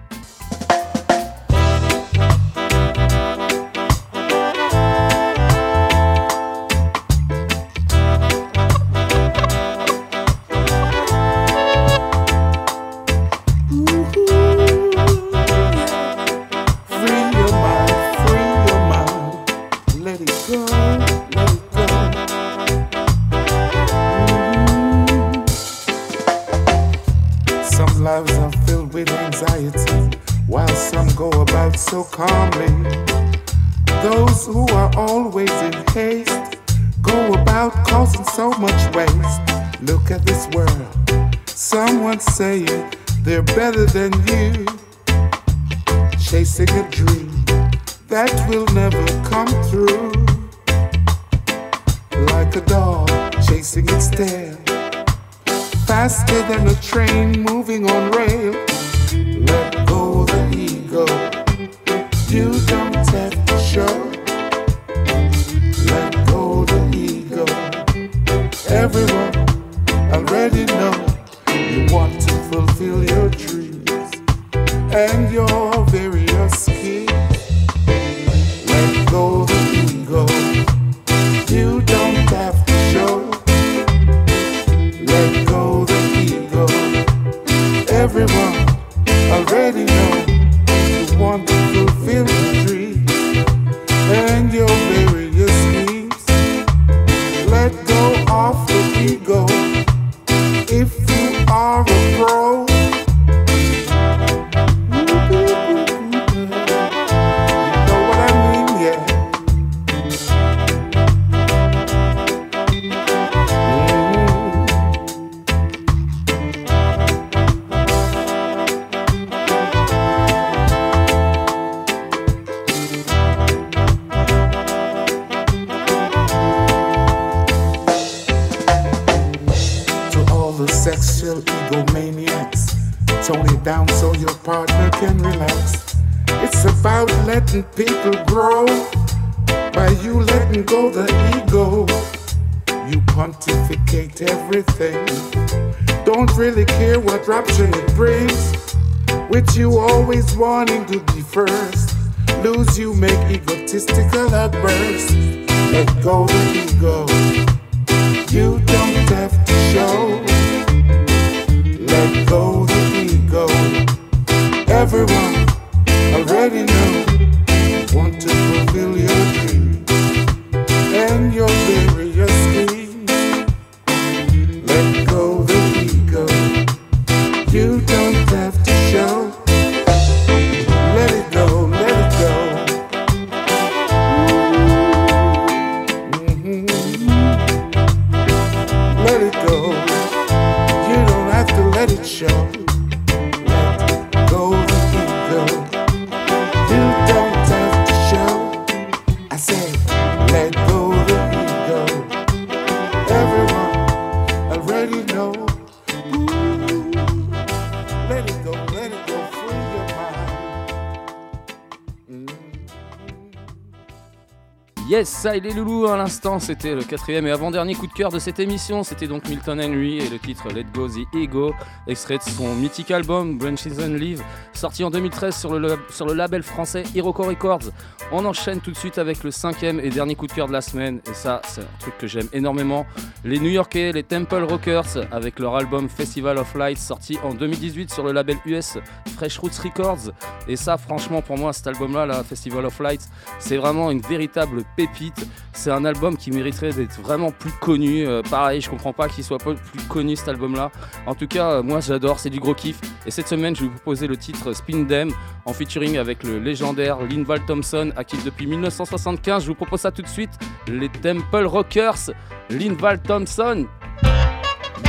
[215.41, 218.83] Les loulous à l'instant, c'était le quatrième et avant-dernier coup de cœur de cette émission.
[218.83, 221.55] C'était donc Milton Henry et le titre Let Go the Ego,
[221.87, 224.21] extrait de son mythique album Branches and Live,
[224.53, 227.71] sorti en 2013 sur le, label français Hiroko Records.
[228.11, 230.61] On enchaîne tout de suite avec le cinquième et dernier coup de cœur de la
[230.61, 232.85] semaine, et ça, c'est un truc que j'aime énormément.
[233.25, 237.91] Les New Yorkais, les Temple Rockers, avec leur album Festival of Light, sorti en 2018
[237.91, 238.77] sur le label US
[239.23, 240.11] Fresh Roots Records.
[240.49, 243.07] Et ça, franchement, pour moi, cet album-là, là, Festival of Light,
[243.39, 245.25] c'est vraiment une véritable pépite.
[245.53, 248.05] C'est un album qui mériterait d'être vraiment plus connu.
[248.05, 249.55] Euh, pareil, je comprends pas qu'il soit plus
[249.87, 250.71] connu cet album-là.
[251.07, 252.81] En tout cas, euh, moi j'adore, c'est du gros kiff.
[253.05, 255.09] Et cette semaine, je vais vous proposer le titre Spin Dem
[255.45, 259.43] en featuring avec le légendaire Linval Thompson, actif depuis 1975.
[259.43, 260.31] Je vous propose ça tout de suite.
[260.67, 262.11] Les Temple Rockers,
[262.49, 263.67] Linval Thompson.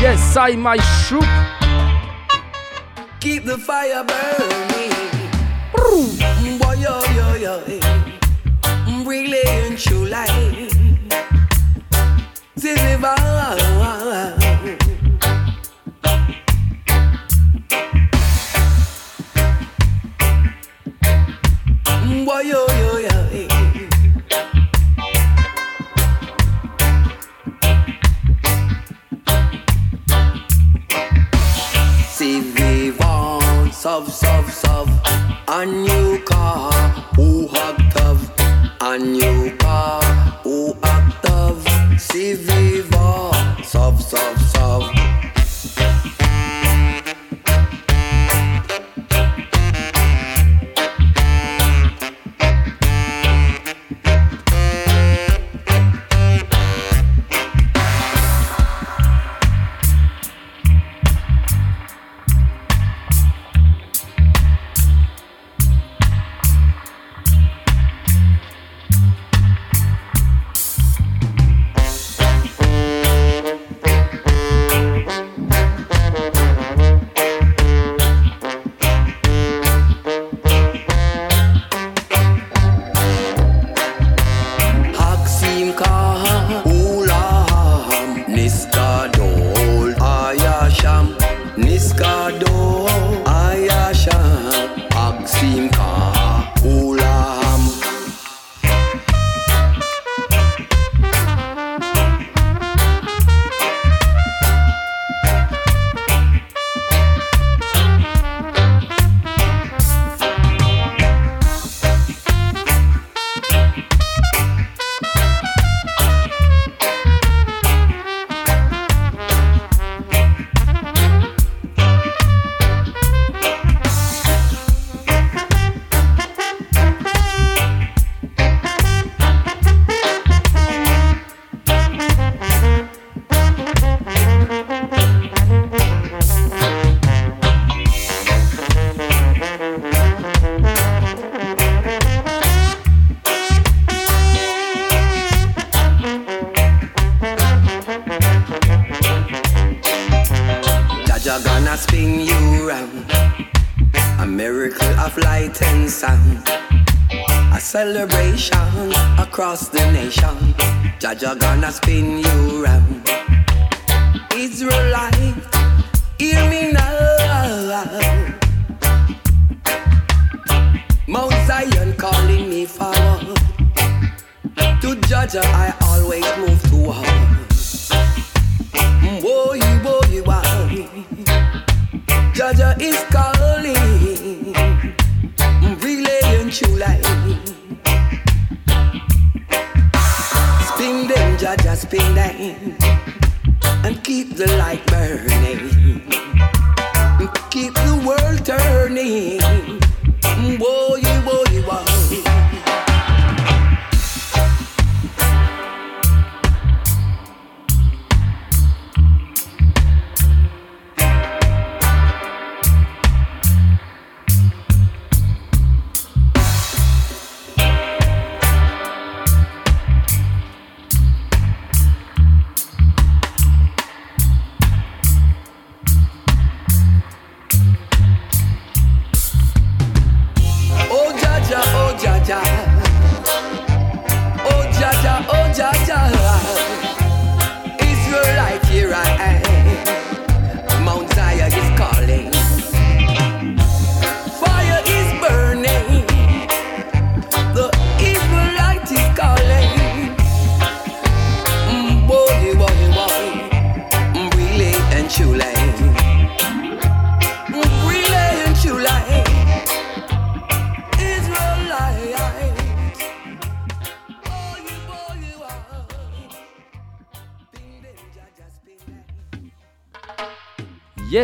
[0.00, 1.22] Yes, I my shoot.
[3.24, 4.92] Keep the fire burning.
[5.72, 7.80] Mm, boy, yo, yo, yo.
[8.84, 10.28] Mm, really and true life.
[12.54, 12.96] Silly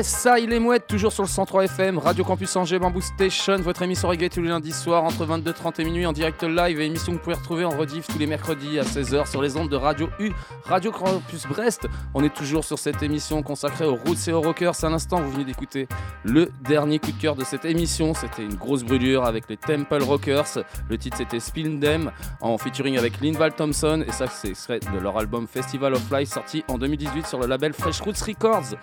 [0.00, 3.56] Yes, ça, il est mouette, toujours sur le 103 FM, Radio Campus Angers, Bamboo Station,
[3.56, 6.84] votre émission reggae tous les lundis soirs entre 22h30 et minuit en direct live et
[6.84, 9.70] émission que vous pouvez retrouver en rediff tous les mercredis à 16h sur les ondes
[9.70, 10.32] de Radio U,
[10.64, 11.88] Radio Campus Brest.
[12.12, 14.84] On est toujours sur cette émission consacrée aux roots et aux rockers.
[14.84, 15.88] À l'instant, vous venez d'écouter
[16.22, 18.12] le dernier coup de cœur de cette émission.
[18.12, 20.58] C'était une grosse brûlure avec les Temple Rockers.
[20.90, 24.98] Le titre c'était Spill Them en featuring avec Linval Thompson et ça, c'est extrait de
[24.98, 28.76] leur album Festival of Life sorti en 2018 sur le label Fresh Roots Records.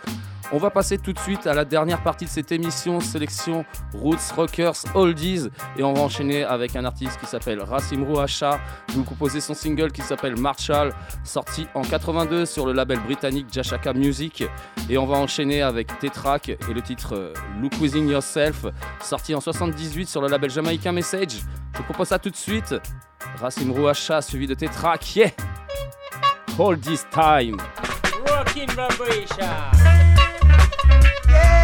[0.53, 4.31] On va passer tout de suite à la dernière partie de cette émission, sélection Roots
[4.33, 5.49] Rockers Oldies.
[5.77, 8.61] Et on va enchaîner avec un artiste qui s'appelle Rassim Rouacha.
[8.89, 10.93] Vous proposer son single qui s'appelle Marshall,
[11.25, 14.45] sorti en 82 sur le label britannique Jashaka Music.
[14.89, 18.65] Et on va enchaîner avec Tetrak et le titre euh, Look Within Yourself,
[19.01, 21.41] sorti en 78 sur le label jamaïcain Message.
[21.73, 22.73] Je vous propose ça tout de suite.
[23.41, 25.15] Rassim Rouacha suivi de Tetrak.
[25.15, 25.31] Yeah!
[26.57, 27.57] Hold this time.
[31.29, 31.57] Yeah.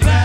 [0.00, 0.23] glad.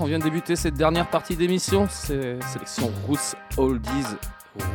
[0.00, 4.16] on vient de débuter cette dernière partie d'émission, c'est sélection Roots Oldies.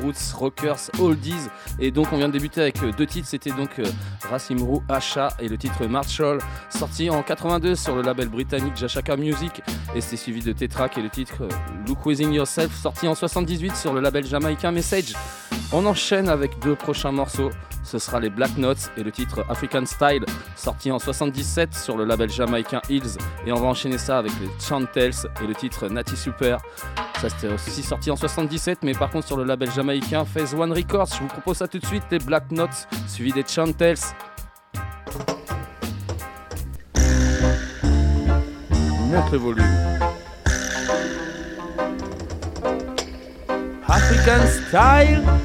[0.01, 1.49] Roots, Rockers, Oldies.
[1.79, 3.83] Et donc on vient de débuter avec euh, deux titres, c'était donc euh,
[4.29, 6.39] Racimru Asha et le titre Marshall,
[6.69, 9.61] sorti en 82 sur le label britannique Jashaka Music.
[9.93, 11.49] Et c'est suivi de Tetrak et le titre euh,
[11.87, 15.13] Look Within Yourself, sorti en 78 sur le label jamaïcain Message.
[15.77, 17.49] On enchaîne avec deux prochains morceaux.
[17.83, 20.23] Ce sera les Black Notes et le titre African Style,
[20.55, 23.17] sorti en 77 sur le label jamaïcain Hills.
[23.45, 25.11] Et on va enchaîner ça avec les Chantels
[25.43, 26.61] et le titre Natty Super.
[27.19, 30.71] Ça c'était aussi sorti en 77, mais par contre sur le label jamaïcain Phase One
[30.71, 31.09] Records.
[31.13, 33.97] Je vous propose ça tout de suite, les Black Notes, suivi des Chantels.
[39.11, 39.65] Montre volume.
[43.89, 45.44] African Style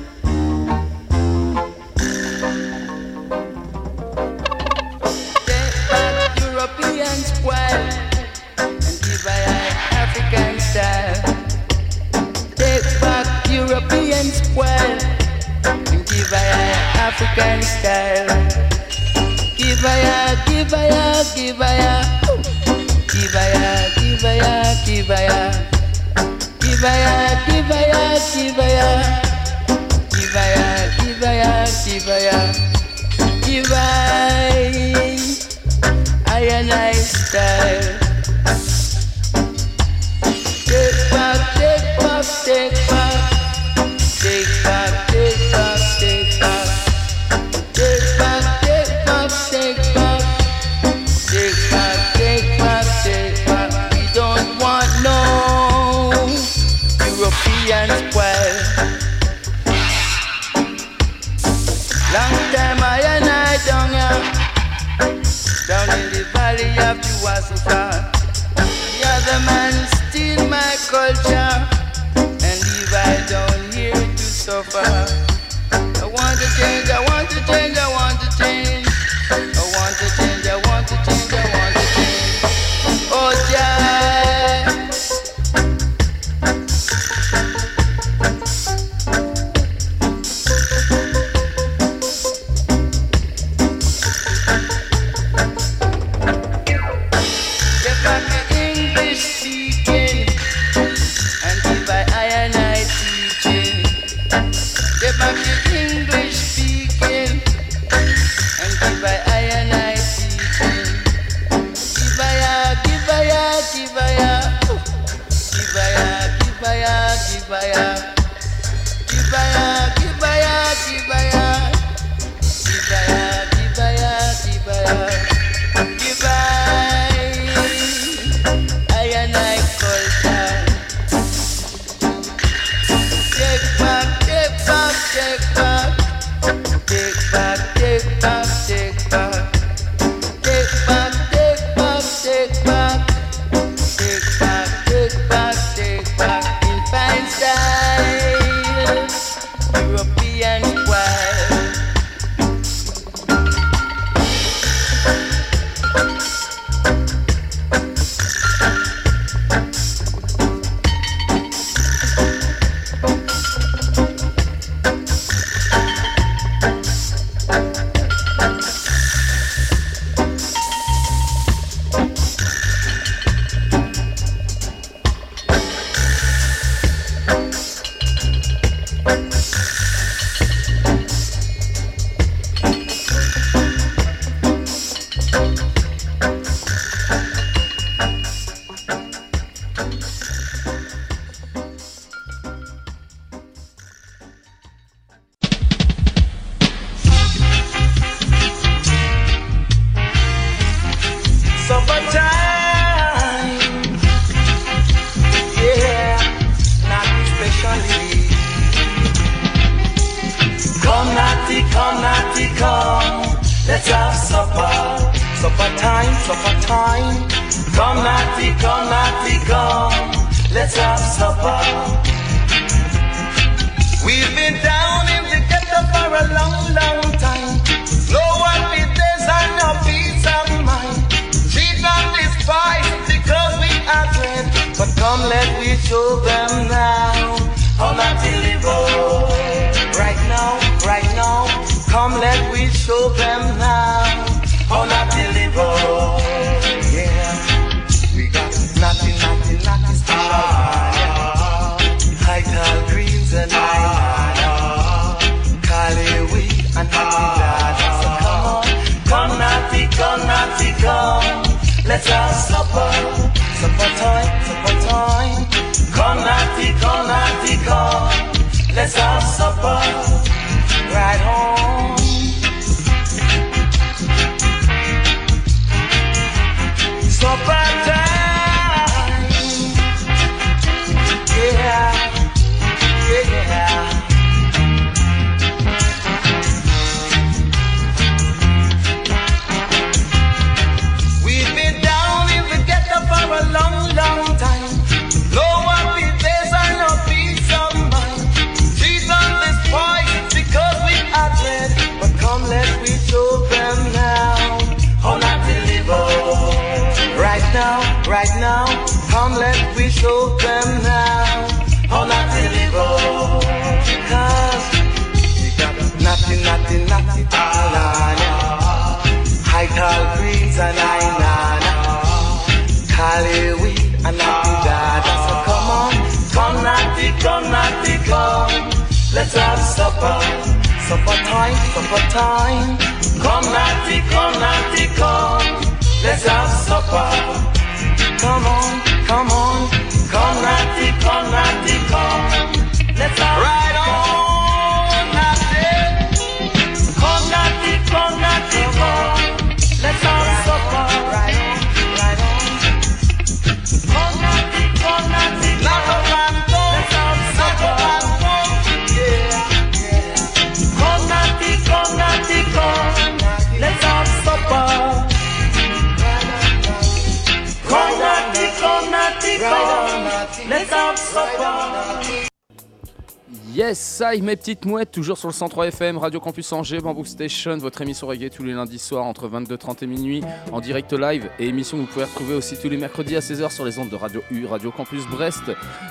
[373.55, 377.57] Yes, ça, mes petites mouettes, toujours sur le 103 FM, Radio Campus Angers, Bamboo Station,
[377.57, 380.23] votre émission reggae tous les lundis soirs entre 22h30 et minuit,
[380.53, 383.51] en direct live, et émission que vous pouvez retrouver aussi tous les mercredis à 16h
[383.51, 385.43] sur les ondes de Radio U, Radio Campus Brest.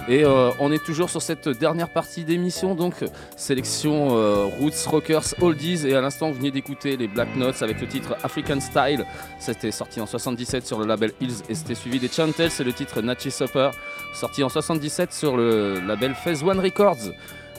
[0.07, 3.03] Et euh, on est toujours sur cette dernière partie d'émission, donc
[3.35, 7.81] sélection euh, Roots Rockers Oldies, et à l'instant vous venez d'écouter les Black Notes avec
[7.81, 9.05] le titre African Style,
[9.37, 12.73] c'était sorti en 77 sur le label Hills, et c'était suivi des Chantels, c'est le
[12.73, 13.71] titre Natchez Supper,
[14.13, 17.11] sorti en 77 sur le label Phase One Records.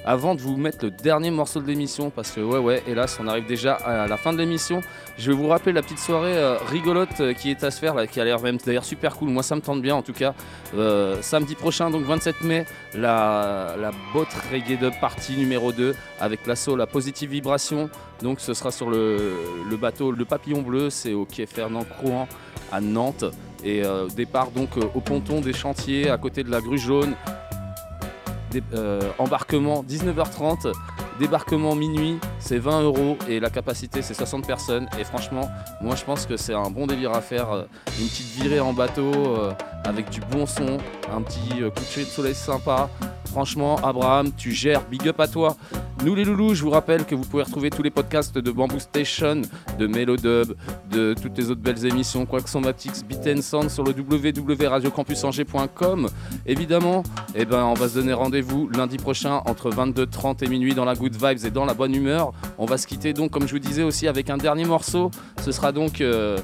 [0.05, 3.27] Avant de vous mettre le dernier morceau de l'émission, parce que ouais ouais, hélas, on
[3.27, 4.81] arrive déjà à la fin de l'émission.
[5.18, 7.94] Je vais vous rappeler la petite soirée euh, rigolote euh, qui est à se faire,
[8.09, 9.28] qui a l'air même d'ailleurs super cool.
[9.28, 10.35] Moi, ça me tente bien en tout cas.
[10.74, 12.64] Euh, samedi prochain, donc 27 mai,
[12.94, 13.77] la,
[14.14, 17.90] botte reggae de partie numéro 2 avec l'assaut La Positive Vibration.
[18.22, 19.35] Donc, ce sera sur le,
[19.68, 22.27] le bateau Le Papillon Bleu, c'est au quai Fernand Crouan
[22.72, 23.27] à Nantes.
[23.62, 23.82] Et
[24.16, 27.14] départ donc au ponton des chantiers à côté de la grue jaune.
[28.74, 30.72] Euh, embarquement 19h30,
[31.18, 34.89] débarquement minuit, c'est 20 euros et la capacité c'est 60 personnes.
[34.98, 35.48] Et franchement,
[35.81, 37.52] moi je pense que c'est un bon délire à faire.
[37.52, 37.62] euh,
[38.01, 39.52] Une petite virée en bateau euh,
[39.85, 40.78] avec du bon son,
[41.14, 42.89] un petit coucher de soleil sympa.
[43.31, 45.57] Franchement, Abraham, tu gères, big up à toi.
[46.05, 48.81] Nous les loulous, je vous rappelle que vous pouvez retrouver tous les podcasts de Bamboo
[48.81, 49.43] Station,
[49.78, 50.57] de Melodub,
[50.90, 56.09] de toutes les autres belles émissions, Quacksomatics, Beat and Sound sur le www.radiocampusangers.com.
[56.47, 57.05] Évidemment,
[57.36, 60.94] eh ben, on va se donner rendez-vous lundi prochain entre 22h30 et minuit dans la
[60.94, 62.32] good vibes et dans la bonne humeur.
[62.59, 65.12] On va se quitter donc, comme je vous disais aussi, avec un dernier morceau.
[65.43, 66.36] Ce sera donc euh,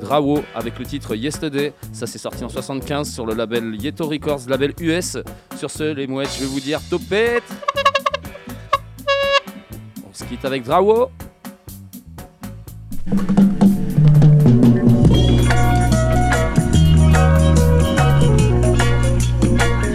[0.00, 1.72] Drawo avec le titre Yesterday.
[1.92, 5.16] Ça c'est sorti en 75 sur le label Yeto Records, label US.
[5.56, 7.44] Sur ce, les mouettes, je vais vous dire topette
[10.08, 11.10] On se quitte avec Drawo.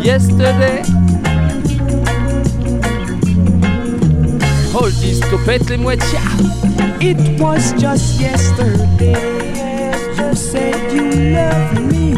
[0.04, 0.84] Yesterday.
[4.72, 6.04] Hold this topette les mouettes.
[7.02, 9.35] It was just yesterday.
[10.56, 11.06] Said you
[11.36, 12.14] loved me.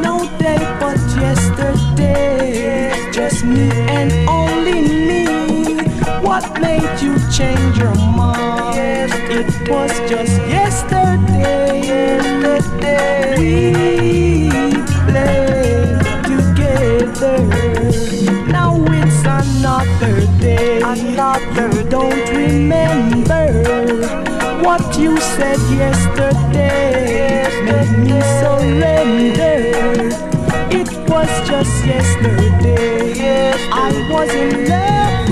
[0.00, 2.90] No day but yesterday.
[3.12, 5.26] Just me and only me.
[6.22, 9.12] What made you change your mind?
[9.28, 12.16] It was just yesterday.
[13.36, 13.72] We
[15.12, 16.00] played
[16.32, 17.36] together.
[18.56, 20.80] Now it's another day.
[20.80, 23.48] Another don't remember
[24.62, 27.44] what you said yesterday.
[27.64, 29.58] Made me surrender.
[30.70, 33.52] It was just yesterday.
[33.72, 35.27] I was in love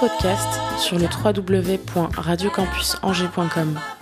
[0.00, 3.99] podcast sur le www.radiocampusangers.com.